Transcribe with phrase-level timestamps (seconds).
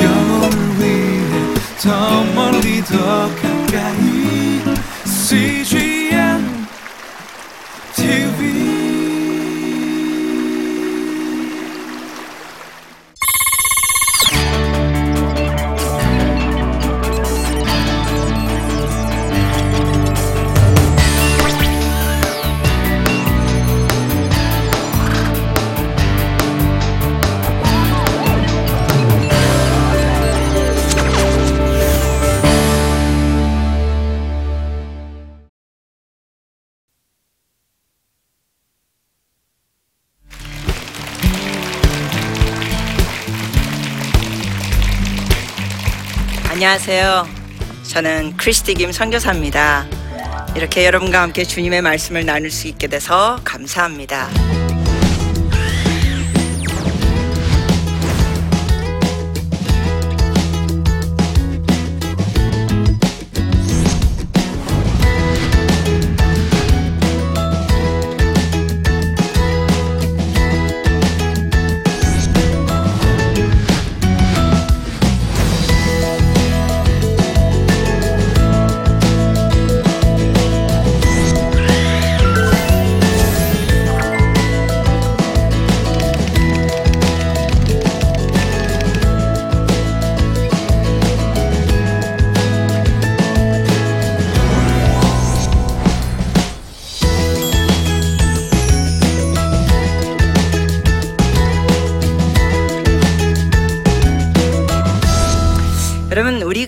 [0.00, 3.47] 영혼을 위해 더 멀리 더 가
[46.68, 47.26] 안녕하세요.
[47.84, 49.86] 저는 크리스티 김 선교사입니다.
[50.54, 54.28] 이렇게 여러분과 함께 주님의 말씀을 나눌 수 있게 돼서 감사합니다.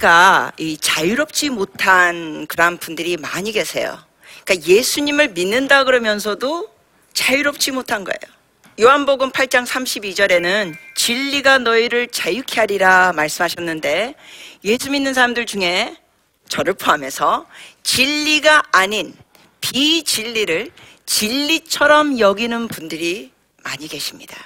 [0.00, 3.98] 우리가 이 자유롭지 못한 그런 분들이 많이 계세요.
[4.44, 6.68] 그러니까 예수님을 믿는다 그러면서도
[7.12, 8.18] 자유롭지 못한 거예요.
[8.80, 14.14] 요한복음 8장 32절에는 진리가 너희를 자유케 하리라 말씀하셨는데
[14.64, 15.96] 예수 믿는 사람들 중에
[16.48, 17.46] 저를 포함해서
[17.82, 19.14] 진리가 아닌
[19.60, 20.70] 비진리를
[21.06, 24.36] 진리처럼 여기는 분들이 많이 계십니다.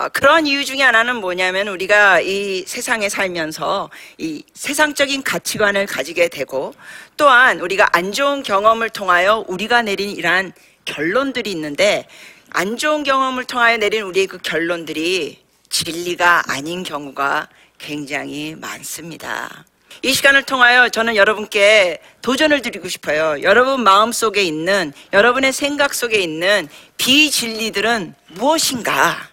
[0.00, 6.72] 어, 그런 이유 중에 하나는 뭐냐면 우리가 이 세상에 살면서 이 세상적인 가치관을 가지게 되고
[7.18, 10.54] 또한 우리가 안 좋은 경험을 통하여 우리가 내린 이러한
[10.86, 12.06] 결론들이 있는데
[12.48, 15.38] 안 좋은 경험을 통하여 내린 우리의 그 결론들이
[15.68, 19.66] 진리가 아닌 경우가 굉장히 많습니다.
[20.02, 23.42] 이 시간을 통하여 저는 여러분께 도전을 드리고 싶어요.
[23.42, 29.29] 여러분 마음 속에 있는, 여러분의 생각 속에 있는 비진리들은 무엇인가?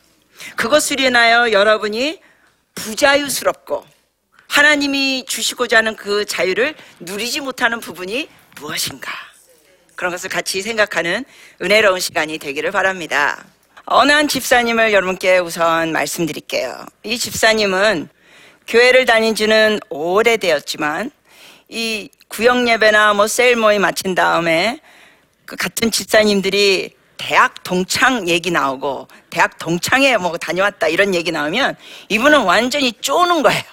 [0.55, 2.21] 그것을 인하여 여러분이
[2.75, 3.85] 부자유스럽고
[4.47, 9.11] 하나님이 주시고자 하는 그 자유를 누리지 못하는 부분이 무엇인가?
[9.95, 11.25] 그런 것을 같이 생각하는
[11.61, 13.43] 은혜로운 시간이 되기를 바랍니다.
[13.85, 16.85] 어느 한 집사님을 여러분께 우선 말씀드릴게요.
[17.03, 18.09] 이 집사님은
[18.67, 21.09] 교회를 다닌 지는 오래되었지만
[21.69, 24.79] 이 구역 예배나 뭐 세일 모임 마친 다음에
[25.45, 31.75] 그 같은 집사님들이 대학 동창 얘기 나오고 대학 동창회 뭐 다녀왔다 이런 얘기 나오면
[32.09, 33.63] 이분은 완전히 쪼는 거예요.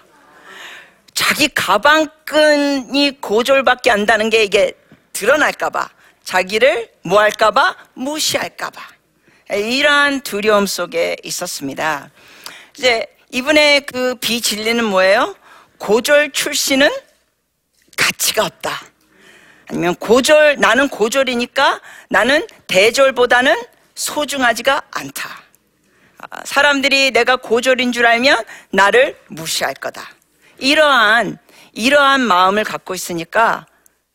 [1.12, 4.72] 자기 가방끈이 고졸밖에 안다는 게 이게
[5.12, 5.88] 드러날까봐
[6.24, 8.82] 자기를 뭐 할까봐 무시할까봐
[9.50, 12.10] 이러한 두려움 속에 있었습니다.
[12.76, 15.36] 이제 이분의 그 비진리는 뭐예요?
[15.78, 16.90] 고졸 출신은
[17.96, 18.80] 가치가 없다.
[19.68, 21.80] 아니면 고졸, 나는 고졸이니까
[22.10, 23.56] 나는 대졸보다는
[23.94, 25.42] 소중하지가 않다.
[26.18, 30.08] 아, 사람들이 내가 고졸인 줄 알면 나를 무시할 거다.
[30.58, 31.38] 이러한,
[31.72, 33.66] 이러한 마음을 갖고 있으니까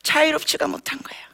[0.04, 1.30] 자유롭지가 못한 거예요.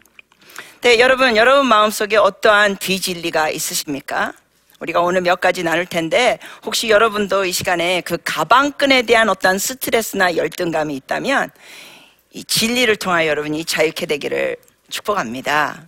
[0.82, 4.34] 네, 여러분, 여러분 마음속에 어떠한 비진리가 있으십니까?
[4.80, 10.36] 우리가 오늘 몇 가지 나눌 텐데 혹시 여러분도 이 시간에 그 가방끈에 대한 어떤 스트레스나
[10.36, 11.50] 열등감이 있다면
[12.36, 14.58] 이 진리를 통하여 여러분이 자유케 되기를
[14.90, 15.88] 축복합니다.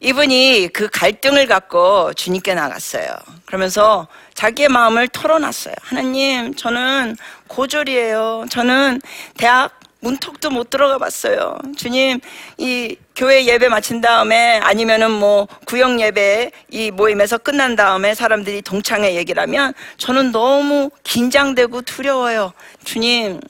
[0.00, 3.06] 이분이 그 갈등을 갖고 주님께 나갔어요.
[3.44, 5.74] 그러면서 자기의 마음을 털어놨어요.
[5.82, 7.16] 하나님, 저는
[7.48, 8.46] 고졸이에요.
[8.48, 9.02] 저는
[9.36, 11.58] 대학 문턱도 못 들어가 봤어요.
[11.76, 12.20] 주님,
[12.56, 19.16] 이 교회 예배 마친 다음에 아니면은 뭐 구역 예배 이 모임에서 끝난 다음에 사람들이 동창회
[19.16, 22.54] 얘기를 하면 저는 너무 긴장되고 두려워요.
[22.84, 23.40] 주님,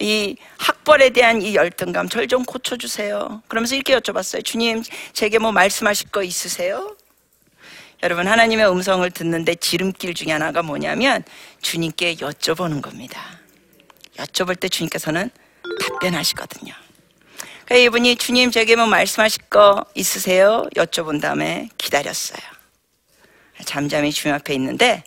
[0.00, 3.42] 이 학벌에 대한 이 열등감 절 좀 고쳐주세요.
[3.48, 4.44] 그러면서 이렇게 여쭤봤어요.
[4.44, 4.82] 주님,
[5.12, 6.96] 제게 뭐 말씀하실 거 있으세요?
[8.02, 11.22] 여러분, 하나님의 음성을 듣는데 지름길 중에 하나가 뭐냐면
[11.62, 13.40] 주님께 여쭤보는 겁니다.
[14.16, 15.30] 여쭤볼 때 주님께서는
[15.80, 16.74] 답변하시거든요.
[17.64, 20.66] 그러니까 이분이 주님, 제게 뭐 말씀하실 거 있으세요?
[20.76, 22.40] 여쭤본 다음에 기다렸어요.
[23.64, 25.04] 잠잠히 주님 앞에 있는데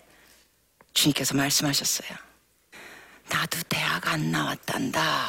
[0.93, 2.26] 주님께서 말씀하셨어요.
[3.29, 5.27] 나도 대학 안 나왔단다.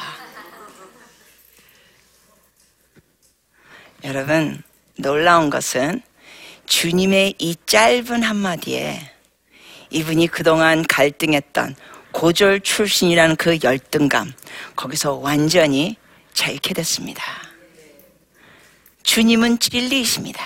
[4.03, 4.61] 여러분,
[4.97, 6.01] 놀라운 것은
[6.65, 9.11] 주님의 이 짧은 한마디에
[9.89, 11.75] 이분이 그동안 갈등했던
[12.11, 14.33] 고졸 출신이라는 그 열등감,
[14.75, 15.97] 거기서 완전히
[16.33, 17.23] 자유케 됐습니다.
[19.03, 20.45] 주님은 진리이십니다.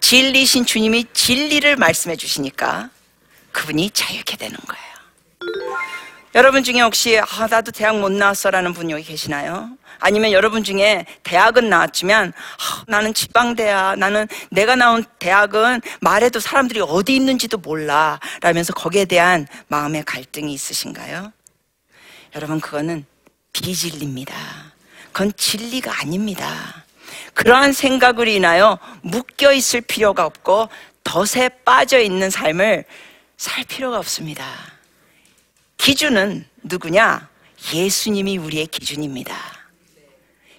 [0.00, 2.90] 진리신 주님이 진리를 말씀해 주시니까
[3.52, 5.89] 그분이 자유케 되는 거예요.
[6.34, 9.68] 여러분 중에 혹시 아, 나도 대학 못 나왔어라는 분 여기 계시나요?
[9.98, 17.16] 아니면 여러분 중에 대학은 나왔지만 아, 나는 지방대야 나는 내가 나온 대학은 말해도 사람들이 어디
[17.16, 21.32] 있는지도 몰라 라면서 거기에 대한 마음의 갈등이 있으신가요?
[22.36, 23.04] 여러분 그거는
[23.52, 24.34] 비진리입니다.
[25.10, 26.84] 그건 진리가 아닙니다.
[27.34, 30.68] 그러한 생각으로 인하여 묶여 있을 필요가 없고
[31.02, 32.84] 덫에 빠져 있는 삶을
[33.36, 34.79] 살 필요가 없습니다.
[35.80, 37.30] 기준은 누구냐?
[37.72, 39.34] 예수님이 우리의 기준입니다.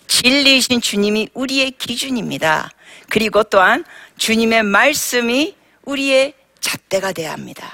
[0.07, 2.71] 진리이신 주님이 우리의 기준입니다.
[3.07, 3.85] 그리고 또한
[4.17, 7.71] 주님의 말씀이 우리의 잣대가 되어야 합니다.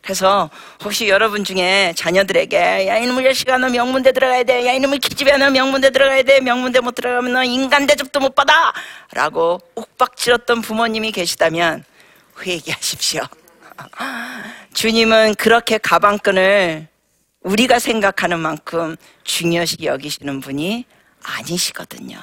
[0.00, 0.50] 그래서
[0.82, 4.66] 혹시 여러분 중에 자녀들에게 야 이놈의 자식아 너 명문대 들어가야 돼.
[4.66, 6.40] 야 이놈의 기집애야 너 명문대 들어가야 돼.
[6.40, 8.72] 명문대 못 들어가면 너 인간 대접도 못 받아.
[9.12, 11.84] 라고 욱박질렀던 부모님이 계시다면
[12.44, 13.22] 회개하십시오.
[14.74, 16.88] 주님은 그렇게 가방끈을
[17.42, 20.84] 우리가 생각하는 만큼 중요시 여기시는 분이
[21.22, 22.18] 아니시거든요.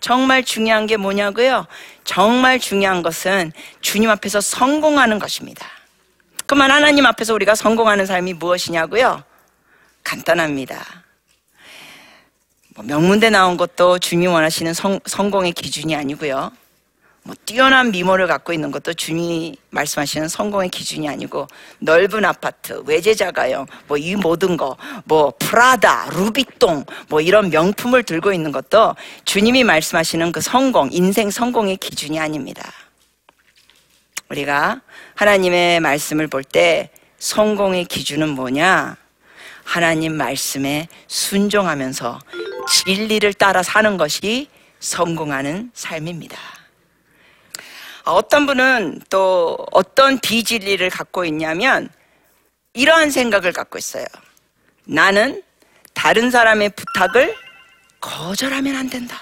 [0.00, 1.66] 정말 중요한 게 뭐냐고요?
[2.04, 5.66] 정말 중요한 것은 주님 앞에서 성공하는 것입니다.
[6.46, 9.24] 그러면 하나님 앞에서 우리가 성공하는 삶이 무엇이냐고요?
[10.02, 11.04] 간단합니다.
[12.74, 16.52] 뭐 명문대 나온 것도 주님 원하시는 성, 성공의 기준이 아니고요.
[17.26, 21.46] 뭐 뛰어난 미모를 갖고 있는 것도 주님이 말씀하시는 성공의 기준이 아니고
[21.78, 28.94] 넓은 아파트, 외제자가형, 뭐이 모든 거, 뭐 프라다, 루비똥, 뭐 이런 명품을 들고 있는 것도
[29.24, 32.70] 주님이 말씀하시는 그 성공, 인생 성공의 기준이 아닙니다.
[34.28, 34.82] 우리가
[35.14, 38.98] 하나님의 말씀을 볼 때 성공의 기준은 뭐냐?
[39.64, 42.20] 하나님 말씀에 순종하면서
[42.68, 44.48] 진리를 따라 사는 것이
[44.78, 46.36] 성공하는 삶입니다.
[48.04, 51.88] 어떤 분은 또 어떤 비진리를 갖고 있냐면
[52.74, 54.04] 이러한 생각을 갖고 있어요.
[54.84, 55.42] 나는
[55.94, 57.34] 다른 사람의 부탁을
[58.00, 59.20] 거절하면 안 된다.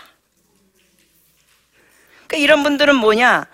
[2.26, 3.46] 그러니까 이런 분들은 뭐냐?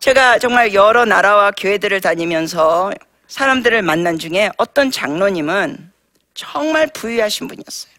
[0.00, 2.92] 제가 정말 여러 나라와 교회들을 다니면서
[3.28, 5.92] 사람들을 만난 중에 어떤 장로님은
[6.34, 7.92] 정말 부유하신 분이었어요.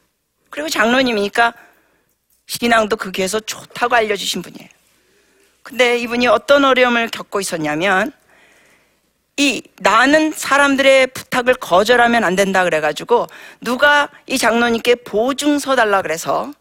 [0.49, 1.53] 그리고 장로님이니까
[2.47, 4.69] 신앙도 그 교회에서 좋다고 알려주신 분이에요.
[5.63, 8.11] 근데 이분이 어떤 어려움을 겪고 있었냐면
[9.37, 13.27] 이 나는 사람들의 부탁을 거절하면 안 된다 그래가지고
[13.61, 16.53] 누가 이 장로님께 보증 서달라 그래서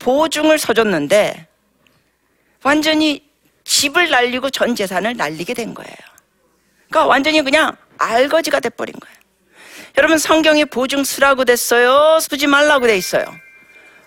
[0.00, 1.46] 보증을 서줬는데
[2.64, 3.28] 완전히
[3.64, 5.94] 집을 날리고 전 재산을 날리게 된 거예요.
[6.88, 9.16] 그러니까 완전히 그냥 알거지가 돼버린 거예요.
[9.98, 12.18] 여러분 성경에 보증 쓰라고 됐어요?
[12.20, 13.24] 쓰지 말라고 돼 있어요.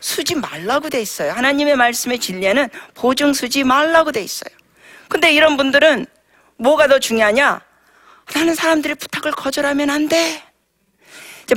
[0.03, 1.31] 쓰지 말라고 돼 있어요.
[1.31, 4.53] 하나님의 말씀의 진리에는 보증 쓰지 말라고 돼 있어요.
[5.07, 6.05] 근데 이런 분들은
[6.57, 7.61] 뭐가 더 중요하냐?
[8.35, 10.43] 나는 사람들의 부탁을 거절하면 안 돼.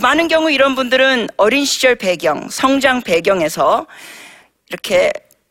[0.01, 3.89] 많은 경우 이런 분들은 어린 시절 배경, 성장 배경에서
[4.69, 5.11] 이렇게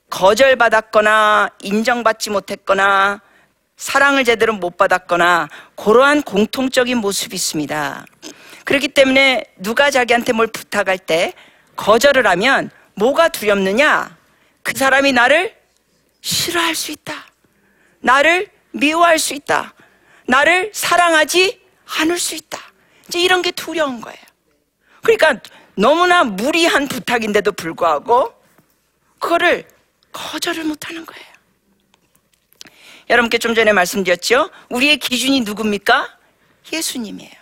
[0.09, 3.21] 거절받았거나 인정받지 못했거나
[3.75, 8.05] 사랑을 제대로 못 받았거나 그러한 공통적인 모습이 있습니다.
[8.63, 11.33] 그렇기 때문에 누가 자기한테 뭘 부탁할 때
[11.75, 14.17] 거절을 하면 뭐가 두렵느냐?
[14.63, 15.55] 그 사람이 나를
[16.21, 17.25] 싫어할 수 있다.
[17.99, 19.73] 나를 미워할 수 있다.
[20.27, 21.61] 나를 사랑하지
[21.99, 22.59] 않을 수 있다.
[23.07, 24.19] 이제 이런 게 두려운 거예요.
[25.03, 25.39] 그러니까
[25.75, 28.33] 너무나 무리한 부탁인데도 불구하고
[29.19, 29.67] 그거를
[30.11, 31.25] 거절을 못 하는 거예요.
[33.09, 34.49] 여러분께 좀 전에 말씀드렸죠?
[34.69, 36.17] 우리의 기준이 누굽니까?
[36.73, 37.33] 예수님이에요.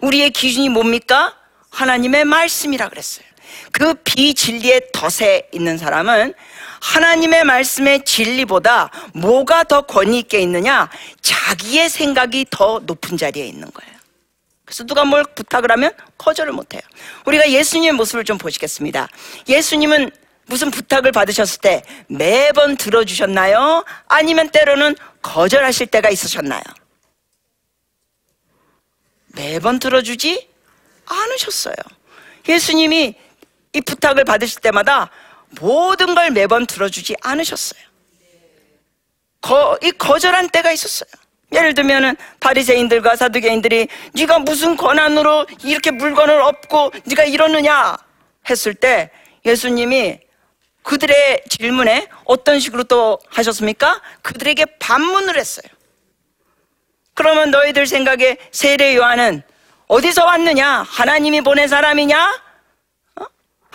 [0.00, 1.38] 우리의 기준이 뭡니까?
[1.70, 3.25] 하나님의 말씀이라 그랬어요.
[3.72, 6.34] 그 비진리의 덫에 있는 사람은
[6.80, 10.88] 하나님의 말씀의 진리보다 뭐가 더 권위 있게 있느냐?
[11.20, 13.96] 자기의 생각이 더 높은 자리에 있는 거예요.
[14.64, 16.82] 그래서 누가 뭘 부탁을 하면 거절을 못 해요.
[17.24, 19.08] 우리가 예수님의 모습을 좀 보시겠습니다.
[19.48, 20.10] 예수님은
[20.46, 23.84] 무슨 부탁을 받으셨을 때 매번 들어주셨나요?
[24.06, 26.62] 아니면 때로는 거절하실 때가 있으셨나요?
[29.34, 30.48] 매번 들어주지
[31.04, 31.74] 않으셨어요.
[32.48, 33.14] 예수님이
[33.76, 35.10] 이 부탁을 받으실 때마다
[35.60, 37.80] 모든 걸 매번 들어주지 않으셨어요.
[39.42, 41.10] 거, 이 거절한 때가 있었어요.
[41.52, 47.98] 예를 들면은 바리새인들과 사두개인들이 네가 무슨 권한으로 이렇게 물건을 얻고 네가 이러느냐
[48.48, 49.10] 했을 때
[49.44, 50.20] 예수님이
[50.82, 54.00] 그들의 질문에 어떤 식으로 또 하셨습니까?
[54.22, 55.70] 그들에게 반문을 했어요.
[57.12, 59.42] 그러면 너희들 생각에 세례 요한은
[59.86, 60.82] 어디서 왔느냐?
[60.82, 62.45] 하나님이 보낸 사람이냐?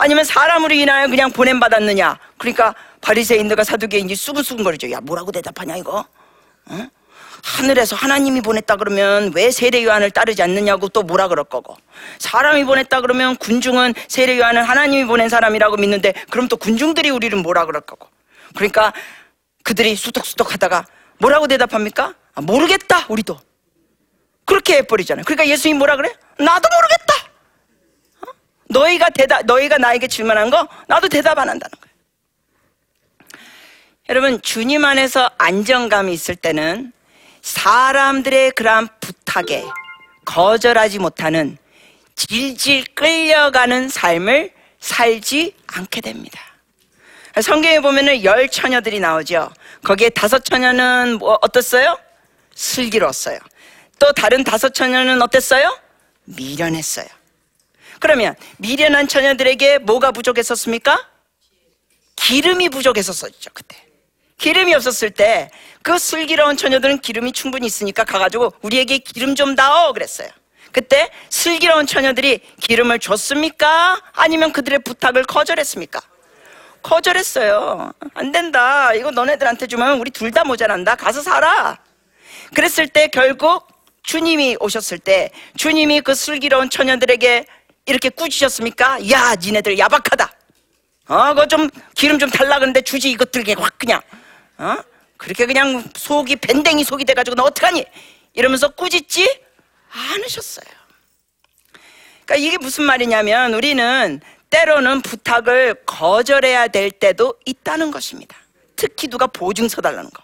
[0.02, 0.04] 어?
[0.04, 2.18] 아니면 사람으로 인하여 그냥 보냄 받았느냐?
[2.38, 4.92] 그러니까 바리새인들과 사두개인이 수근수근거리죠.
[4.92, 6.06] 야 뭐라고 대답하냐 이거?
[6.66, 6.88] 어?
[7.44, 11.76] 하늘에서 하나님이 보냈다 그러면 왜 세례 요한을 따르지 않느냐고 또 뭐라 그럴 거고
[12.20, 17.66] 사람이 보냈다 그러면 군중은 세례 요한은 하나님이 보낸 사람이라고 믿는데 그럼 또 군중들이 우리를 뭐라
[17.66, 18.08] 그럴 거고
[18.56, 18.94] 그러니까
[19.64, 20.86] 그들이 수덕수덕 하다가
[21.18, 22.14] 뭐라고 대답합니까?
[22.36, 23.40] 아, 모르겠다 우리도
[24.46, 26.14] 그렇게 해버리잖아요 그러니까 예수님이 뭐라 그래?
[26.38, 27.31] 나도 모르겠다 어?
[28.72, 31.92] 너희가 대답 너희가 나에게 질문한 거 나도 대답 안 한다는 거예요
[34.10, 36.92] 여러분 주님 안에서 안정감이 있을 때는
[37.42, 39.64] 사람들의 그러한 부탁에
[40.26, 41.58] 거절하지 못하는
[42.16, 46.40] 질질 끌려가는 삶을 살지 않게 됩니다.
[47.42, 49.50] 성경에 보면은 열 처녀들이 나오죠.
[49.84, 51.98] 거기에 다섯 처녀는 뭐 어떻어요?
[52.54, 53.40] 슬기로웠어요.
[54.00, 55.80] 또 다른 다섯 처녀는 어땠어요?
[56.26, 57.08] 미련했어요.
[58.02, 61.08] 그러면 미련한 처녀들에게 뭐가 부족했었습니까?
[62.18, 63.78] 기름이 부족했었죠, 그때.
[64.38, 65.50] 기름이 없었을 때
[65.84, 70.30] 그 슬기로운 처녀들은 기름이 충분히 있으니까 가가지고 우리에게 기름 좀 다오 그랬어요.
[70.72, 74.00] 그때 슬기로운 처녀들이 기름을 줬습니까?
[74.14, 76.00] 아니면 그들의 부탁을 거절했습니까?
[76.84, 77.94] 거절했어요.
[78.14, 78.94] 안 된다.
[78.94, 80.96] 이거 너네들한테 주면 우리 둘 다 모자란다.
[80.96, 81.80] 가서 살아.
[82.54, 83.68] 그랬을 때 결국
[84.04, 87.46] 주님이 오셨을 때 주님이 그 슬기로운 처녀들에게
[87.86, 89.10] 이렇게 꾸짖으셨습니까?
[89.10, 90.32] 야, 니네들 야박하다.
[91.08, 94.02] 어, 그거 좀 기름 좀 달라 그러는데 주지 이것들게 확 그냥.
[94.58, 94.78] 어?
[95.18, 97.86] 그렇게 그냥 속이 밴댕이 속이 돼가지고 너 어떡하니?
[98.34, 99.42] 이러면서 꾸짖지
[99.92, 100.66] 않으셨어요.
[102.26, 108.36] 그러니까 이게 무슨 말이냐면 우리는 때로는 부탁을 거절해야 될 때도 있다는 것입니다.
[108.76, 110.24] 특히 누가 보증서 달라는 거.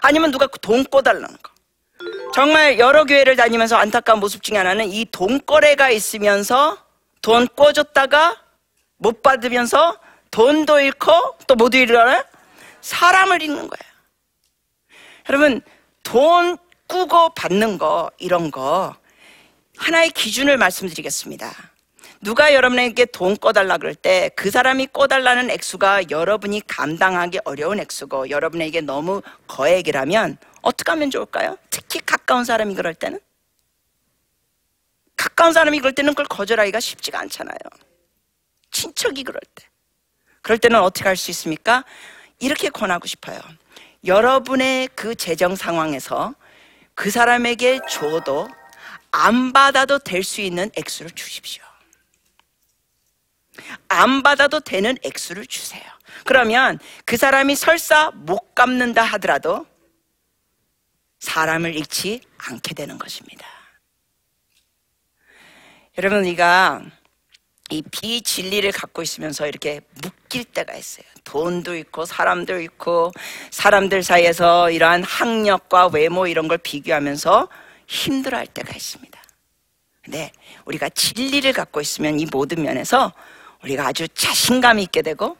[0.00, 1.52] 아니면 누가 돈 꿔 달라는 거.
[2.34, 6.78] 정말 여러 교회를 다니면서 안타까운 모습 중에 하나는 이 돈거래가 있으면서
[7.22, 8.36] 돈 꿔줬다가
[8.96, 9.98] 못 받으면서
[10.30, 11.12] 돈도 잃고
[11.46, 12.22] 또 모두 잃어요?
[12.80, 13.88] 사람을 잃는 거예요.
[15.28, 15.60] 여러분,
[16.02, 16.56] 돈
[16.86, 18.94] 꾸고 받는 거, 이런 거,
[19.76, 21.52] 하나의 기준을 말씀드리겠습니다.
[22.20, 28.80] 누가 여러분에게 돈 꺼달라 그럴 때 그 사람이 꺼달라는 액수가 여러분이 감당하기 어려운 액수고 여러분에게
[28.80, 31.56] 너무 거액이라면 어떻게 하면 좋을까요?
[31.70, 33.20] 특히 가까운 사람이 그럴 때는?
[35.18, 37.58] 가까운 사람이 그럴 때는 그걸 거절하기가 쉽지가 않잖아요.
[38.70, 39.66] 친척이 그럴 때.
[40.40, 41.84] 그럴 때는 어떻게 할 수 있습니까?
[42.38, 43.40] 이렇게 권하고 싶어요.
[44.06, 46.34] 여러분의 그 재정 상황에서
[46.94, 48.48] 그 사람에게 줘도
[49.10, 51.64] 안 받아도 될 수 있는 액수를 주십시오.
[53.88, 55.82] 안 받아도 되는 액수를 주세요.
[56.24, 59.66] 그러면 그 사람이 설사 못 갚는다 하더라도
[61.18, 63.57] 사람을 잃지 않게 되는 것입니다.
[65.98, 66.80] 여러분, 우리가
[67.70, 71.04] 이 비진리를 갖고 있으면서 이렇게 묶일 때가 있어요.
[71.24, 73.10] 돈도 있고 사람도 있고
[73.50, 77.48] 사람들 사이에서 이러한 학력과 외모 이런 걸 비교하면서
[77.88, 79.20] 힘들어할 때가 있습니다.
[80.02, 80.30] 근데
[80.66, 83.12] 우리가 진리를 갖고 있으면 이 모든 면에서
[83.64, 85.36] 우리가 아주 자신감 있게 되고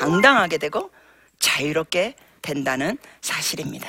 [0.00, 0.90] 당당하게 되고
[1.38, 3.88] 자유롭게 된다는 사실입니다.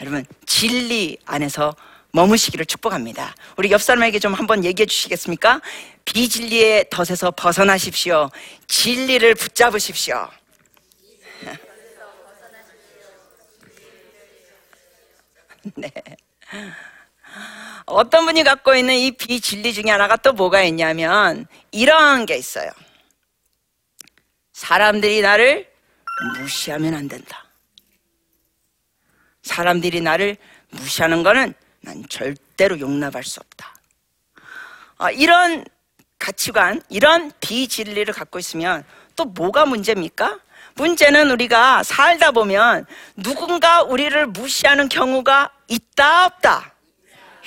[0.00, 1.76] 여러분 진리 안에서
[2.12, 3.34] 머무시기를 축복합니다.
[3.56, 5.62] 우리 옆 사람에게 좀 한번 얘기해 주시겠습니까?
[6.04, 8.30] 비진리의 덫에서 벗어나십시오.
[8.68, 10.28] 진리를 붙잡으십시오.
[15.74, 15.90] 네.
[17.86, 22.70] 어떤 분이 갖고 있는 이 비진리 중에 하나가 또 뭐가 있냐면 이러한 게 있어요.
[24.52, 25.72] 사람들이 나를
[26.38, 27.46] 무시하면 안 된다.
[29.42, 30.36] 사람들이 나를
[30.70, 33.74] 무시하는 거는 난 절대로 용납할 수 없다.
[34.98, 35.64] 아, 이런
[36.18, 38.84] 가치관, 이런 비진리를 갖고 있으면
[39.16, 40.38] 또 뭐가 문제입니까?
[40.74, 42.86] 문제는 우리가 살다 보면
[43.16, 46.72] 누군가 우리를 무시하는 경우가 있다 없다.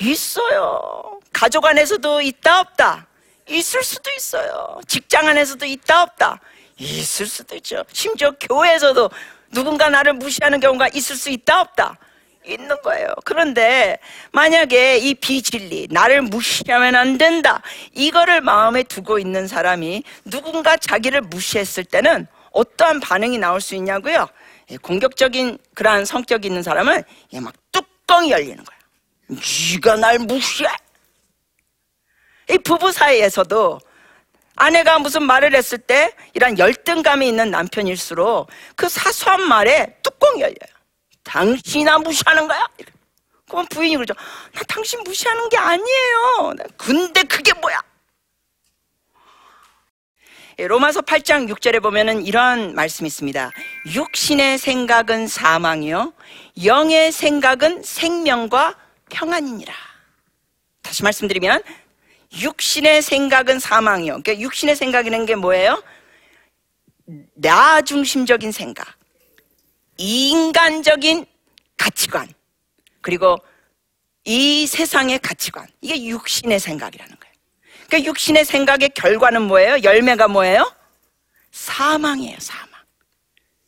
[0.01, 1.19] 있어요.
[1.31, 3.07] 가족 안에서도 있다 없다.
[3.47, 4.79] 있을 수도 있어요.
[4.87, 6.39] 직장 안에서도 있다 없다.
[6.77, 7.83] 있을 수도 있죠.
[7.93, 9.09] 심지어 교회에서도
[9.51, 11.97] 누군가 나를 무시하는 경우가 있을 수 있다 없다.
[12.47, 13.07] 있는 거예요.
[13.23, 13.97] 그런데
[14.31, 17.61] 만약에 이 비진리, 나를 무시하면 안 된다.
[17.93, 24.27] 이거를 마음에 두고 있는 사람이 누군가 자기를 무시했을 때는 어떠한 반응이 나올 수 있냐고요?
[24.71, 28.77] 예, 공격적인 그러한 성격이 있는 사람은 막뚝 뚜껑이 열리는 거야.
[29.27, 30.69] 네가 날 무시해.
[32.49, 33.79] 이 부부 사이에서도
[34.55, 40.74] 아내가 무슨 말을 했을 때 이런 열등감이 있는 남편일수록 그 사소한 말에 뚜껑이 열려요.
[41.25, 42.65] 당신이나 무시하는 거야?
[43.47, 44.13] 그러면 부인이 그러죠.
[44.53, 46.53] 나 당신 무시하는 게 아니에요.
[46.77, 47.81] 근데 그게 뭐야?
[50.57, 53.51] 예, 로마서 8장 6절에 보면은 이러한 말씀이 있습니다.
[53.93, 56.13] 육신의 생각은 사망이요.
[56.63, 58.75] 영의 생각은 생명과
[59.09, 59.73] 평안이니라.
[60.81, 61.61] 다시 말씀드리면
[62.39, 64.21] 육신의 생각은 사망이요.
[64.23, 65.83] 그러니까 육신의 생각이라는 게 뭐예요?
[67.35, 68.87] 나 중심적인 생각,
[69.97, 71.25] 인간적인
[71.77, 72.33] 가치관,
[73.01, 73.37] 그리고
[74.23, 75.67] 이 세상의 가치관.
[75.81, 77.35] 이게 육신의 생각이라는 거예요.
[77.87, 79.83] 그러니까 육신의 생각의 결과는 뭐예요?
[79.83, 80.73] 열매가 뭐예요?
[81.51, 82.69] 사망이에요, 사망.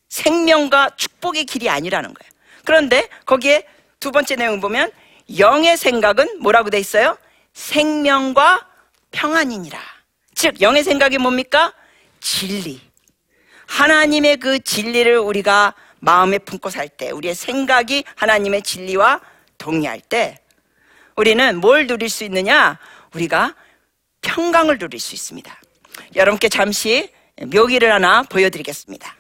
[0.10, 2.32] 생명과 축복의 길이 아니라는 거예요.
[2.66, 3.66] 그런데 거기에
[4.00, 4.92] 두 번째 내용 보면
[5.38, 7.18] 영의 생각은 뭐라고 돼 있어요?
[7.54, 8.68] 생명과
[9.12, 9.80] 평안이니라.
[10.36, 11.74] 즉, 영의 생각이 뭡니까?
[12.20, 12.82] 진리.
[13.68, 19.22] 하나님의 그 진리를 우리가 마음에 품고 살 때, 우리의 생각이 하나님의 진리와
[19.58, 20.40] 동의할 때,
[21.16, 22.78] 우리는 뭘 누릴 수 있느냐?
[23.16, 23.56] 우리가
[24.22, 25.62] 평강을 누릴 수 있습니다.
[26.16, 27.10] 여러분께 잠시
[27.42, 29.16] 묘기를 하나 보여드리겠습니다.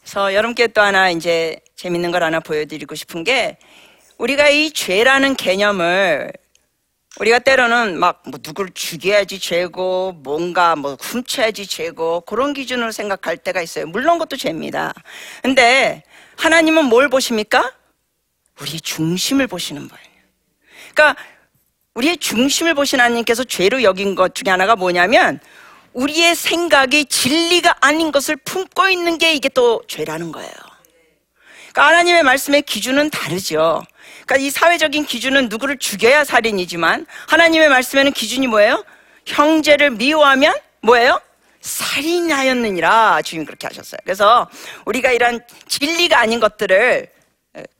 [0.00, 3.58] 그래서 여러분께 또 하나 이제 재밌는 걸 하나 보여드리고 싶은 게
[4.18, 6.32] 우리가 이 죄라는 개념을
[7.18, 13.60] 우리가 때로는 막 뭐 누구를 죽여야지 죄고 뭔가 뭐 훔쳐야지 죄고 그런 기준으로 생각할 때가
[13.60, 13.86] 있어요.
[13.86, 14.92] 물론 그것도 죄입니다.
[15.42, 16.02] 근데
[16.36, 17.72] 하나님은 뭘 보십니까?
[18.60, 20.04] 우리의 중심을 보시는 거예요.
[20.92, 21.20] 그러니까
[21.94, 25.40] 우리의 중심을 보신 하나님께서 죄로 여긴 것 중에 하나가 뭐냐면
[25.92, 30.50] 우리의 생각이 진리가 아닌 것을 품고 있는 게 이게 또 죄라는 거예요.
[31.72, 33.82] 그러니까 하나님의 말씀의 기준은 다르죠.
[34.30, 38.84] 그러니까 이 사회적인 기준은 누구를 죽여야 살인이지만 하나님의 말씀에는 기준이 뭐예요?
[39.26, 41.20] 형제를 미워하면 뭐예요?
[41.60, 43.98] 살인하였느니라 주님 그렇게 하셨어요.
[44.04, 44.48] 그래서
[44.84, 47.08] 우리가 이런 진리가 아닌 것들을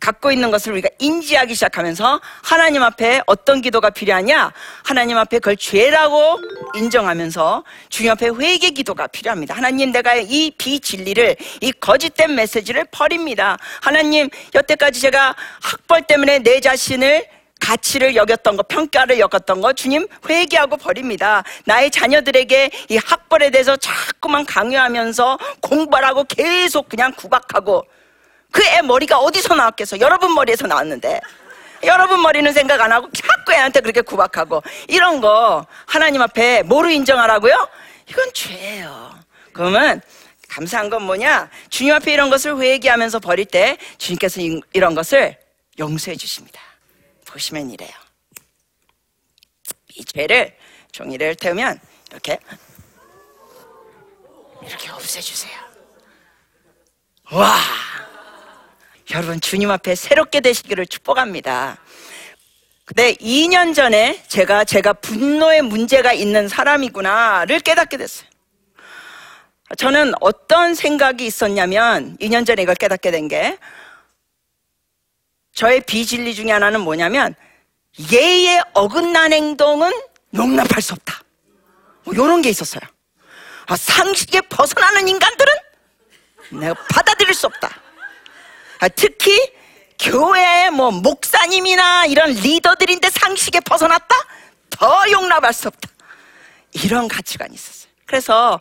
[0.00, 4.52] 갖고 있는 것을 우리가 인지하기 시작하면서 하나님 앞에 어떤 기도가 필요하냐?
[4.82, 6.40] 하나님 앞에 그걸 죄라고
[6.74, 9.54] 인정하면서 주님 앞에 회개 기도가 필요합니다.
[9.54, 13.58] 하나님 내가 이 비진리를 이 거짓된 메시지를 버립니다.
[13.80, 17.26] 하나님 여태까지 제가 학벌 때문에 내 자신을
[17.60, 21.44] 가치를 여겼던 거, 평가를 여겼던 거, 주님 회개하고 버립니다.
[21.66, 27.84] 나의 자녀들에게 이 학벌에 대해서 자꾸만 강요하면서 공부하라고 계속 그냥 구박하고
[28.52, 30.00] 그 애 머리가 어디서 나왔겠어?
[30.00, 31.20] 여러분 머리에서 나왔는데.
[31.84, 37.68] 여러분 머리는 생각 안 하고 자꾸 애한테 그렇게 구박하고 이런 거 하나님 앞에 뭐로 인정하라고요?
[38.06, 39.18] 이건 죄예요.
[39.54, 40.02] 그러면
[40.48, 41.48] 감사한 건 뭐냐?
[41.70, 45.38] 주님 앞에 이런 것을 회개하면서 버릴 때 주님께서 이- 이런 것을
[45.78, 46.60] 용서해 주십니다.
[47.24, 47.90] 보시면 이래요.
[49.94, 50.54] 이 죄를
[50.92, 52.38] 종이를 태우면 이렇게
[54.66, 55.58] 이렇게 없애주세요.
[57.32, 57.56] 와!
[59.12, 61.78] 여러분 주님 앞에 새롭게 되시기를 축복합니다.
[62.84, 68.28] 근데 2년 전에 제가 제가 분노에 문제가 있는 사람이구나를 깨닫게 됐어요.
[69.76, 73.58] 저는 어떤 생각이 있었냐면 2년 전에 이걸 깨닫게 된 게
[75.52, 77.34] 저의 비진리 중에 하나는 뭐냐면
[78.12, 79.92] 예의 어긋난 행동은
[80.34, 81.20] 용납할 수 없다.
[82.04, 82.80] 뭐 이런 게 있었어요.
[83.66, 85.52] 아, 상식에 벗어나는 인간들은
[86.60, 87.70] 내가 받아들일 수 없다.
[88.80, 89.52] 아, 특히
[89.98, 94.16] 교회 뭐 목사님이나 이런 리더들인데 상식에 벗어났다?
[94.70, 95.88] 더 용납할 수 없다.
[96.72, 97.92] 이런 가치관이 있었어요.
[98.06, 98.58] 그래서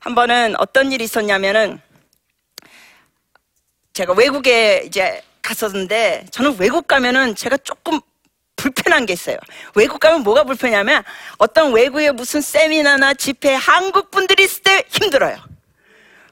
[0.00, 1.80] 한 번은 어떤 일이 있었냐면은
[3.92, 8.00] 제가 외국에 이제 갔었는데 저는 외국 가면은 제가 조금
[8.54, 9.36] 불편한 게 있어요.
[9.74, 11.02] 외국 가면 뭐가 불편하냐면
[11.38, 15.36] 어떤 외국의 무슨 세미나나 집회 한국 분들이 있을 때 힘들어요.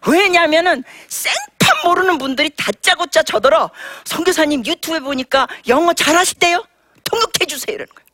[0.06, 1.32] 왜냐면은 생
[1.64, 3.70] 판 모르는 분들이 다짜고짜 저더러
[4.04, 6.64] 선교사님 유튜브에 보니까 영어 잘하시대요.
[7.04, 8.06] 통역해 주세요 이러는 거예요.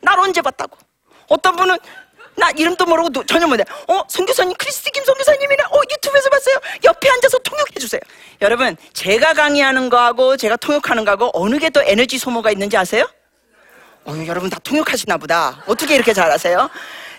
[0.00, 0.76] 날 언제 봤다고?
[1.28, 1.76] 어떤 분은
[2.38, 5.62] 나 이름도 모르고 노- 전혀 모르 어 선교사님 크리스티 김 선교사님이네.
[5.64, 6.54] 어 유튜브에서 봤어요.
[6.84, 8.00] 옆에 앉아서 통역해 주세요.
[8.42, 13.08] 여러분 제가 강의하는 거하고 제가 통역하는 거하고 어느 게 더 에너지 소모가 있는지 아세요?
[14.04, 15.62] 어, 여러분 다 통역하시나 보다.
[15.66, 16.70] 어떻게 이렇게 잘하세요?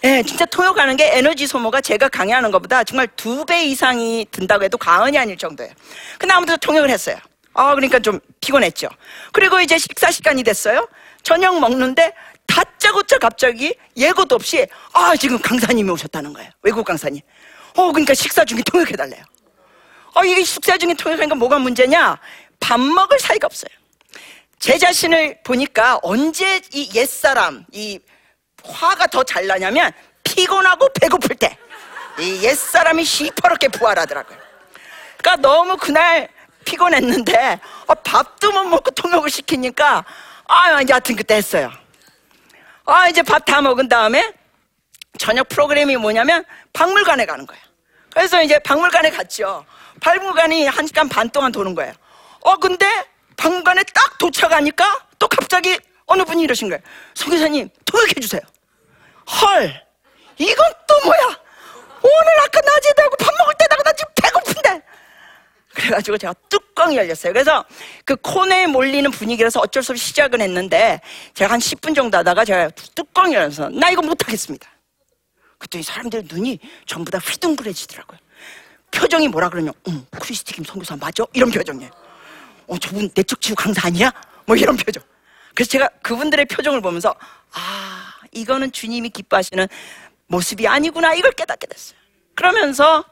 [0.03, 4.77] 예, 진짜 통역하는 게 에너지 소모가 제가 강의하는 것보다 정말 두 배 이상이 든다고 해도
[4.77, 5.71] 과언이 아닐 정도예요.
[6.19, 7.15] 근데 아무튼 통역을 했어요.
[7.53, 8.89] 아, 그러니까 좀 피곤했죠.
[9.31, 10.87] 그리고 이제 식사 시간이 됐어요.
[11.23, 12.13] 저녁 먹는데
[12.45, 16.49] 다짜고짜 갑자기 예고도 없이 아, 지금 강사님이 오셨다는 거예요.
[16.61, 17.21] 외국 강사님.
[17.75, 19.23] 어, 그러니까 식사 중에 통역해 달래요.
[20.13, 22.19] 어, 이게 식사 중에 통역하니까 뭐가 문제냐?
[22.59, 23.69] 밥 먹을 사이가 없어요.
[24.59, 27.99] 제 자신을 보니까 언제 이 옛사람, 이
[28.69, 29.91] 화가 더 잘 나냐면
[30.23, 31.57] 피곤하고 배고플 때.
[32.19, 34.37] 이 옛사람이 시퍼렇게 부활하더라고요.
[35.17, 36.29] 그러니까 너무 그날
[36.65, 40.03] 피곤했는데 어, 밥도 못 먹고 통역을 시키니까
[40.47, 41.71] 아, 여하튼 그때 했어요.
[42.85, 44.33] 아, 이제 밥 다 먹은 다음에
[45.19, 47.61] 저녁 프로그램이 뭐냐면 박물관에 가는 거예요.
[48.13, 49.65] 그래서 이제 박물관에 갔죠.
[50.01, 51.93] 박물관이 한 시간 반 동안 도는 거예요.
[52.41, 52.85] 어, 근데
[53.35, 56.81] 박물관에 딱 도착하니까 또 갑자기 어느 분이 이러신 거예요.
[57.13, 58.41] 성교사님, 통역해 주세요.
[59.29, 59.85] 헐,
[60.37, 61.39] 이건 또 뭐야?
[62.01, 64.81] 오늘 아까 낮에도 하고 밥 먹을 때다가 나 지금 배고픈데.
[65.73, 67.33] 그래가지고 제가 뚜껑이 열렸어요.
[67.33, 67.63] 그래서
[68.05, 71.01] 그 코너에 몰리는 분위기라서 어쩔 수 없이 시작은 했는데
[71.33, 74.67] 제가 한 10분 정도 하다가 제가 뚜껑이 열려서 나 이거 못하겠습니다.
[75.57, 78.19] 그랬더니 사람들 눈이 전부 다 휘둥그레지더라고요.
[78.91, 79.71] 표정이 뭐라 그러냐?
[79.89, 81.25] 응, 크리스티 김 선교사 맞아?
[81.33, 81.91] 이런 표정이에요.
[82.67, 84.11] 어, 저분 내적 치유 강사 아니야?
[84.45, 85.03] 뭐 이런 표정.
[85.53, 87.13] 그래서 제가 그분들의 표정을 보면서
[87.51, 89.67] 아, 이거는 주님이 기뻐하시는
[90.27, 91.97] 모습이 아니구나 이걸 깨닫게 됐어요.
[92.35, 93.03] 그러면서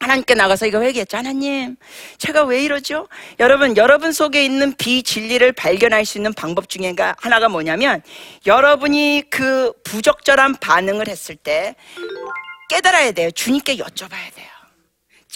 [0.00, 1.16] 하나님께 나가서 이거 회개했죠.
[1.16, 1.76] 하나님,
[2.18, 3.08] 제가 왜 이러죠?
[3.40, 8.02] 여러분, 여러분 속에 있는 비진리를 발견할 수 있는 방법 중에 하나가 뭐냐면,
[8.46, 11.74] 여러분이 그 부적절한 반응을 했을 때
[12.68, 13.32] 깨달아야 돼요.
[13.32, 14.46] 주님께 여쭤봐야 돼요.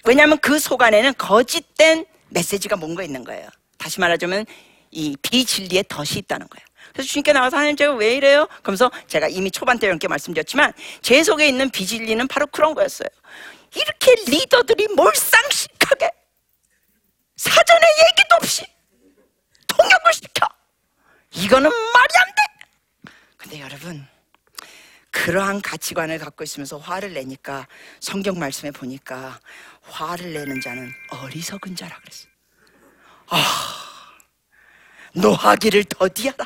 [0.04, 3.48] 왜냐하면 그 속 안에는 거짓된 메시지가 뭔가 있는 거예요.
[3.78, 4.46] 다시 말하자면,
[4.92, 6.66] 이 비진리의 덫이 있다는 거예요.
[6.92, 8.46] 그래서 주님께 나가서 하나님 제가 왜 이래요?
[8.62, 13.08] 그러면서 제가 이미 초반 때 이렇게 말씀드렸지만 제 속에 있는 비진리는 바로 그런 거였어요.
[13.74, 16.10] 이렇게 리더들이 몰상식하게
[17.36, 18.64] 사전에 얘기도 없이
[19.66, 20.46] 통역을 시켜.
[21.34, 23.12] 이거는 말이 안 돼.
[23.38, 24.06] 근데 여러분,
[25.10, 27.66] 그러한 가치관을 갖고 있으면서 화를 내니까
[28.00, 29.40] 성경 말씀에 보니까
[29.82, 32.28] 화를 내는 자는 어리석은 자라 그랬어.
[33.28, 33.38] 아,
[35.14, 36.44] 노하기를 더디하라.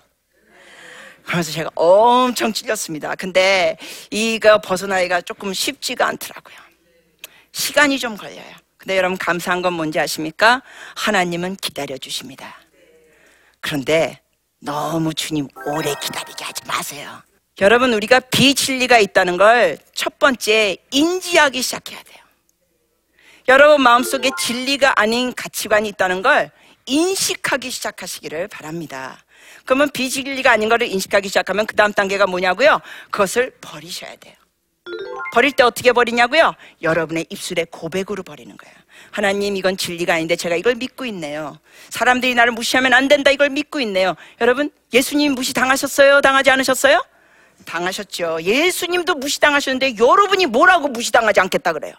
[1.26, 3.14] 그러면서 제가 엄청 찔렸습니다.
[3.16, 3.76] 근데
[4.10, 6.56] 이거 벗어나기가 조금 쉽지가 않더라고요.
[7.52, 8.44] 시간이 좀 걸려요.
[8.78, 10.62] 근데 여러분 감사한 건 뭔지 아십니까?
[10.94, 12.56] 하나님은 기다려 주십니다.
[13.60, 14.20] 그런데
[14.60, 17.22] 너무 주님 오래 기다리게 하지 마세요.
[17.60, 22.18] 여러분 우리가 비진리가 있다는 걸 첫 번째 인지하기 시작해야 돼요.
[23.48, 26.50] 여러분 마음속에 진리가 아닌 가치관이 있다는 걸
[26.86, 29.24] 인식하기 시작하시기를 바랍니다.
[29.66, 32.81] 그러면 비진리가 아닌 것을 인식하기 시작하면 그 다음 단계가 뭐냐고요?
[33.11, 34.35] 그것을 버리셔야 돼요.
[35.33, 36.55] 버릴 때 어떻게 버리냐고요?
[36.81, 38.74] 여러분의 입술에 고백으로 버리는 거예요.
[39.11, 41.59] 하나님 이건 진리가 아닌데 제가 이걸 믿고 있네요.
[41.90, 44.14] 사람들이 나를 무시하면 안 된다 이걸 믿고 있네요.
[44.40, 46.20] 여러분 예수님 무시 당하셨어요?
[46.20, 47.05] 당하지 않으셨어요?
[47.64, 48.38] 당하셨죠.
[48.42, 51.94] 예수님도 무시당하셨는데 여러분이 뭐라고 무시당하지 않겠다 그래요?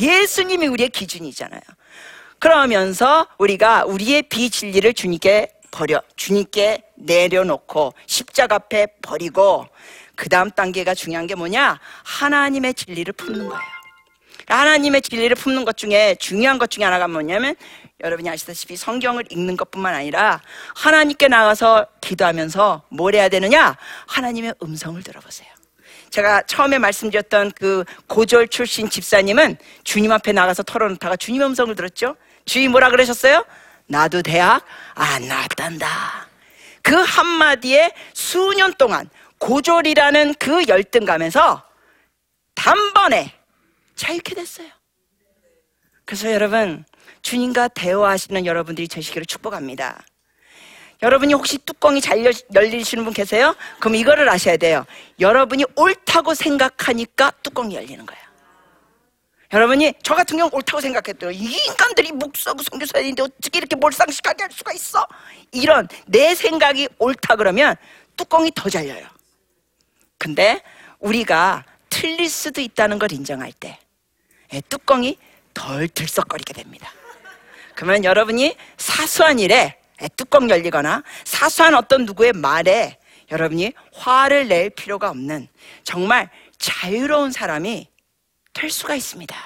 [0.00, 1.60] 예수님이 우리의 기준이잖아요.
[2.38, 9.66] 그러면서 우리가 우리의 비진리를 주님께 버려 주님께 내려놓고 십자가 앞에 버리고
[10.14, 11.78] 그 다음 단계가 중요한 게 뭐냐?
[12.02, 13.62] 하나님의 진리를 품는 거예요.
[14.48, 17.54] 하나님의 진리를 품는 것 중에 중요한 것 중에 하나가 뭐냐면
[18.00, 20.40] 여러분이 아시다시피 성경을 읽는 것뿐만 아니라
[20.74, 23.76] 하나님께 나가서 기도하면서 뭘 해야 되느냐?
[24.06, 25.48] 하나님의 음성을 들어보세요.
[26.08, 32.16] 제가 처음에 말씀드렸던 그 고졸 출신 집사님은 주님 앞에 나가서 털어놓다가 주님의 음성을 들었죠.
[32.46, 33.44] 주님 뭐라 그러셨어요?
[33.86, 36.28] 나도 대학 안 나왔단다.
[36.82, 41.62] 그 한마디에 수년 동안 고졸이라는 그 열등감에서
[42.54, 43.32] 단번에
[43.94, 44.68] 자유케 됐어요.
[46.04, 46.84] 그래서 여러분,
[47.22, 50.00] 주님과 대화하시는 여러분들이 되시기를 축복합니다.
[51.02, 53.54] 여러분이 혹시 뚜껑이 잘 열리시는 분 계세요?
[53.80, 54.86] 그럼 이거를 아셔야 돼요.
[55.20, 58.25] 여러분이 옳다고 생각하니까 뚜껑이 열리는 거예요.
[59.52, 61.30] 여러분이 저 같은 경우 옳다고 생각했대요.
[61.30, 65.06] 이 인간들이 목사고 선교사인데 어떻게 이렇게 몰상식하게 할 수가 있어?
[65.52, 67.76] 이런 내 생각이 옳다 그러면
[68.16, 69.06] 뚜껑이 더 잘려요.
[70.18, 70.62] 근데
[70.98, 73.78] 우리가 틀릴 수도 있다는 걸 인정할 때
[74.52, 75.18] 예, 뚜껑이
[75.54, 76.92] 덜 들썩거리게 됩니다.
[77.74, 82.98] 그러면 여러분이 사소한 일에 예, 뚜껑 열리거나 사소한 어떤 누구의 말에
[83.30, 85.48] 여러분이 화를 낼 필요가 없는
[85.84, 87.88] 정말 자유로운 사람이
[88.56, 89.36] 될 수가 있습니다.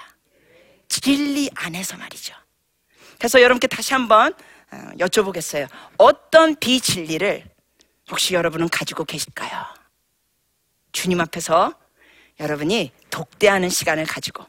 [0.88, 2.32] 진리 안에서 말이죠.
[3.18, 4.32] 그래서 여러분께 다시 한번
[4.70, 5.68] 어, 여쭤보겠어요.
[5.98, 7.44] 어떤 비진리를
[8.08, 9.64] 혹시 여러분은 가지고 계실까요?
[10.92, 11.74] 주님 앞에서
[12.38, 14.46] 여러분이 독대하는 시간을 가지고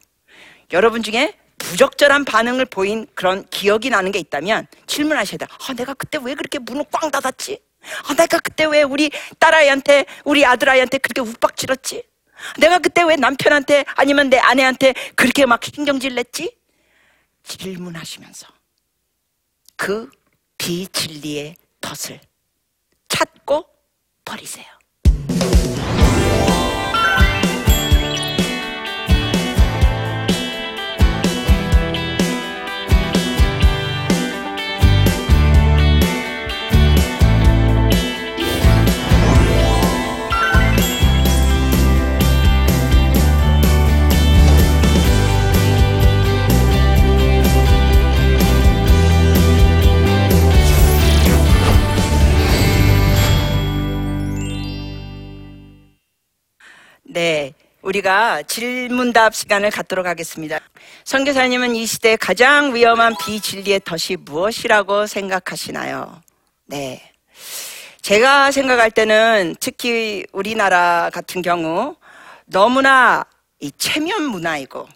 [0.72, 5.48] 여러분 중에 부적절한 반응을 보인 그런 기억이 나는 게 있다면 질문하셔야 돼요.
[5.68, 7.60] 아, 내가 그때 왜 그렇게 문을 꽝 닫았지?
[8.08, 12.11] 아, 내가 그때 왜 우리 딸아이한테, 우리 아들아이한테 그렇게 욱박질렀지?
[12.58, 16.56] 내가 그때 왜 남편한테 아니면 내 아내한테 그렇게 막 신경질 냈지?
[17.44, 18.46] 질문하시면서
[19.76, 20.10] 그
[20.58, 22.20] 비진리의 덫을
[23.08, 23.66] 찾고
[24.24, 24.66] 버리세요.
[57.12, 57.52] 네.
[57.82, 60.58] 우리가 질문답 시간을 갖도록 하겠습니다.
[61.04, 66.22] 선교사님은 이 시대 가장 위험한 비진리의 덫이 무엇이라고 생각하시나요?
[66.64, 67.12] 네.
[68.00, 71.96] 제가 생각할 때는 특히 우리나라 같은 경우
[72.46, 73.26] 너무나
[73.60, 74.88] 이 체면 문화이고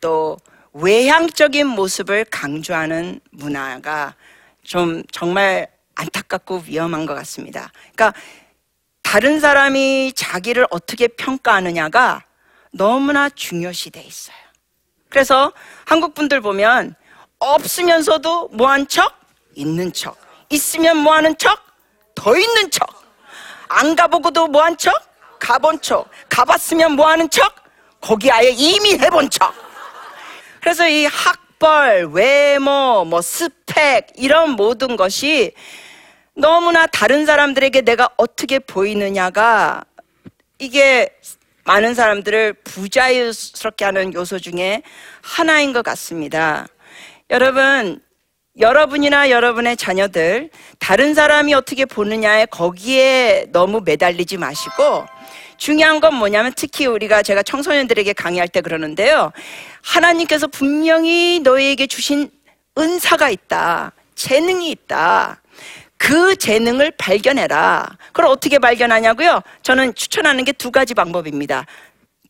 [0.00, 0.36] 또
[0.72, 4.16] 외향적인 모습을 강조하는 문화가
[4.64, 7.70] 좀 정말 안타깝고 위험한 것 같습니다.
[7.94, 8.20] 그러니까
[9.10, 12.22] 다른 사람이 자기를 어떻게 평가하느냐가
[12.70, 14.36] 너무나 중요시 돼 있어요.
[15.08, 15.52] 그래서
[15.84, 16.94] 한국 분들 보면
[17.40, 19.12] 없으면서도 뭐한 척?
[19.56, 20.16] 있는 척.
[20.48, 21.60] 있으면 뭐 하는 척?
[22.14, 22.86] 더 있는 척.
[23.66, 24.94] 안 가보고도 뭐한 척?
[25.40, 26.08] 가본 척.
[26.28, 27.52] 가봤으면 뭐 하는 척?
[28.00, 29.52] 거기 아예 이미 해본 척.
[30.60, 35.52] 그래서 이 학벌, 외모, 뭐 스펙, 이런 모든 것이
[36.40, 39.84] 너무나 다른 사람들에게 내가 어떻게 보이느냐가
[40.58, 41.10] 이게
[41.64, 44.82] 많은 사람들을 부자유스럽게 하는 요소 중에
[45.20, 46.66] 하나인 것 같습니다.
[47.28, 48.00] 여러분,
[48.58, 55.06] 여러분이나 여러분의 자녀들, 다른 사람이 어떻게 보느냐에 거기에 너무 매달리지 마시고,
[55.58, 59.30] 중요한 건 뭐냐면 특히 우리가 제가 청소년들에게 강의할 때 그러는데요.
[59.82, 62.30] 하나님께서 분명히 너희에게 주신
[62.78, 63.92] 은사가 있다.
[64.14, 65.40] 재능이 있다.
[66.02, 67.86] 그 재능을 발견해라.
[68.06, 69.42] 그걸 어떻게 발견하냐고요?
[69.62, 71.66] 저는 추천하는 게 두 가지 방법입니다.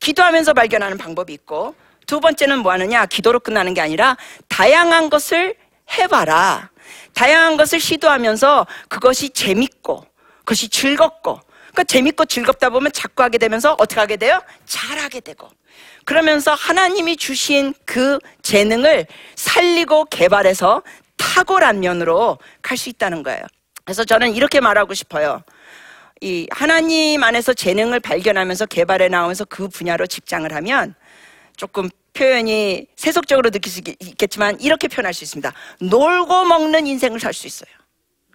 [0.01, 3.07] 기도하면서 발견하는 방법이 있고, 두 번째는 뭐 하느냐?
[3.07, 4.17] 기도로 끝나는 게 아니라
[4.49, 5.55] 다양한 것을
[5.97, 6.71] 해봐라.
[7.15, 10.05] 다양한 것을 시도하면서 그것이 재밌고,
[10.41, 11.39] 그것이 즐겁고,
[11.73, 14.41] 그 재밌고 즐겁다 보면 자꾸 하게 되면서 어떻게 하게 돼요?
[14.67, 15.49] 잘하게 되고.
[16.05, 19.07] 그러면서 하나님이 주신 그 재능을
[19.37, 20.83] 살리고 개발해서
[21.17, 23.43] 탁월한 면으로 갈 수 있다는 거예요.
[23.85, 25.43] 그래서 저는 이렇게 말하고 싶어요.
[26.21, 30.95] 이 하나님 안에서 재능을 발견하면서 개발해 나오면서 그 분야로 직장을 하면
[31.57, 35.53] 조금 표현이 세속적으로 느낄 수 있겠지만 이렇게 표현할 수 있습니다.
[35.81, 37.71] 놀고 먹는 인생을 살 수 있어요.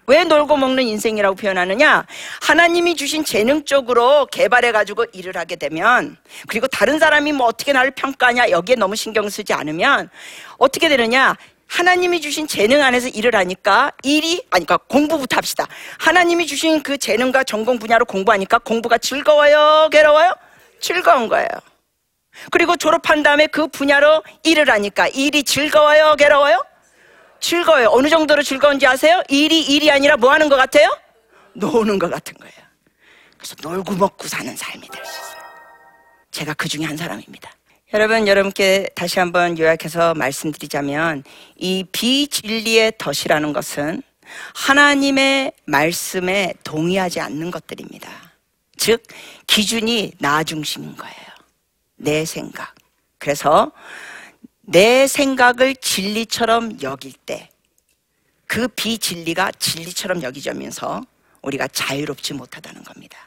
[0.07, 2.05] 왜 놀고 먹는 인생이라고 표현하느냐?
[2.41, 8.51] 하나님이 주신 재능 쪽으로 개발해가지고 일을 하게 되면, 그리고 다른 사람이 뭐 어떻게 나를 평가하냐,
[8.51, 10.09] 여기에 너무 신경 쓰지 않으면,
[10.59, 11.35] 어떻게 되느냐?
[11.67, 15.67] 하나님이 주신 재능 안에서 일을 하니까 일이 아니 그러니까 공부부터 합시다.
[15.99, 20.33] 하나님이 주신 그 재능과 전공 분야로 공부하니까 공부가 즐거워요, 괴로워요?
[20.79, 21.47] 즐거운 거예요.
[22.51, 26.63] 그리고 졸업한 다음에 그 분야로 일을 하니까 일이 즐거워요, 괴로워요?
[27.39, 27.89] 즐거워요.
[27.91, 29.21] 어느 정도로 즐거운지 아세요?
[29.29, 30.87] 일이 일이 아니라 뭐 하는 것 같아요?
[31.53, 32.53] 노는 것 같은 거예요.
[33.37, 35.41] 그래서 놀고 먹고 사는 삶이 될 수 있어요.
[36.31, 37.51] 제가 그 중에 한 사람입니다.
[37.95, 41.23] 여러분, 여러분께 다시 한번 요약해서 말씀드리자면
[41.55, 44.03] 이 비진리의 덫이라는 것은
[44.53, 48.09] 하나님의 말씀에 동의하지 않는 것들입니다.
[48.75, 49.01] 즉,
[49.47, 51.15] 기준이 나 중심인 거예요.
[51.95, 52.75] 내 생각.
[53.17, 53.71] 그래서
[54.61, 57.49] 내 생각을 진리처럼 여길 때
[58.47, 61.01] 그 비진리가 진리처럼 여기자면서
[61.41, 63.24] 우리가 자유롭지 못하다는 겁니다.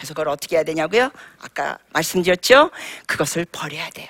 [0.00, 1.10] 그래서 그걸 어떻게 해야 되냐고요?
[1.40, 2.70] 아까 말씀드렸죠?
[3.06, 4.08] 그것을 버려야 돼요.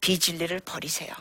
[0.00, 1.12] 비진리를 버리세요.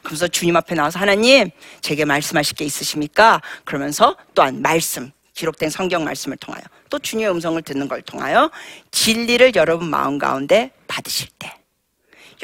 [0.00, 3.42] 그러면서 주님 앞에 나와서 하나님, 제게 말씀하실 게 있으십니까?
[3.64, 8.52] 그러면서 또한 말씀, 기록된 성경 말씀을 통하여 또 주님의 음성을 듣는 걸 통하여
[8.92, 11.52] 진리를 여러분 마음 가운데 받으실 때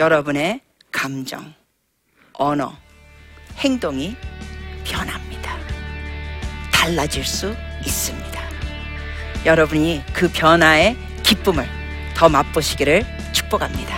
[0.01, 1.55] 여러분의 감정,
[2.33, 2.77] 언어,
[3.59, 4.17] 행동이
[4.83, 5.57] 변합니다.
[6.73, 7.55] 달라질 수
[7.87, 8.31] 있습니다.
[9.47, 10.97] 여러분이 그 변화의
[11.31, 11.65] 기쁨을
[12.17, 13.97] 더 맛보시기를 축복합니다.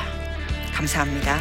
[0.74, 1.40] 감사합니다.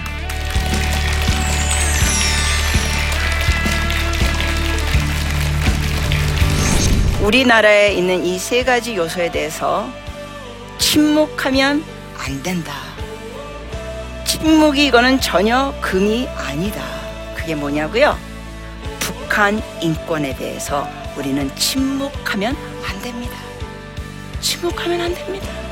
[7.22, 9.88] 우리나라에 있는 이 세 가지 요소에 대해서
[10.80, 11.84] 침묵하면
[12.18, 12.74] 안 된다.
[14.26, 16.82] 침묵이 이거는 전혀 금이 아니다.
[17.36, 18.18] 그게 뭐냐고요?
[19.00, 22.56] 북한 인권에 대해서 우리는 침묵하면
[22.88, 23.34] 안 됩니다.
[24.40, 25.71] 침묵하면 안 됩니다.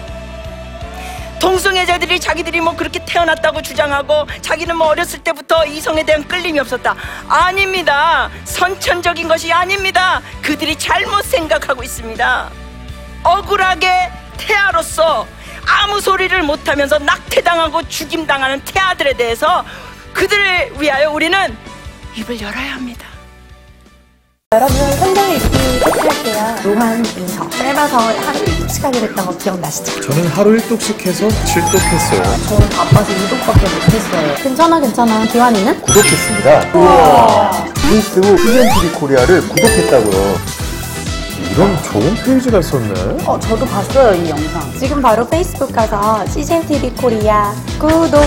[1.40, 6.96] 동성애자들이 자기들이 뭐 그렇게 태어났다고 주장하고 자기는 뭐 어렸을 때부터 이성에 대한 끌림이 없었다.
[7.28, 8.30] 아닙니다.
[8.46, 10.22] 선천적인 것이 아닙니다.
[10.42, 12.50] 그들이 잘못 생각하고 있습니다.
[13.24, 15.28] 억울하게 태아로서
[15.68, 19.66] 아무 소리를 못하면서 낙태당하고 죽임당하는 태아들에 대해서
[20.14, 21.58] 그들을 위하여 우리는
[22.16, 23.09] 입을 열어야 합니다.
[24.56, 25.48] 여러분 성경 읽기
[25.80, 26.56] 테스트할게요.
[26.64, 30.02] 요한일서 짧아서 하루 1독씩 하게 됐던 거 기억나시죠?
[30.02, 32.50] 저는 하루 1독씩 해서 7독했어요.
[32.50, 34.36] 저는 바빠서 2독밖에 못했어요.
[34.42, 35.24] 괜찮아 괜찮아.
[35.28, 35.80] 기환이는?
[35.82, 36.72] 구독했습니다.
[36.74, 37.64] 우와.
[37.76, 40.40] 페이스북 CNTV 코리아를 구독했다고요.
[41.52, 43.24] 이런 좋은 페이지가 있었네.
[43.28, 44.74] 어 저도 봤어요 이 영상.
[44.80, 48.26] 지금 바로 페이스북 가서 CJTV 코리아 구독.